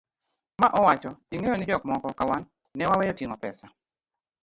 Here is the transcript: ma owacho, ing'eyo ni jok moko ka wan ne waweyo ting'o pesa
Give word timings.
ma 0.61 0.67
owacho, 0.79 1.11
ing'eyo 1.35 1.55
ni 1.57 1.65
jok 1.69 1.83
moko 1.89 2.09
ka 2.17 2.23
wan 2.29 2.43
ne 2.75 2.83
waweyo 2.89 3.13
ting'o 3.17 3.35
pesa 3.43 3.65